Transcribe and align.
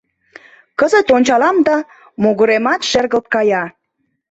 Кызыт 0.79 1.07
ончалам 1.15 1.57
да 1.67 1.75
могыремат 2.23 2.81
шергылт 2.89 3.25
кая. 3.33 3.63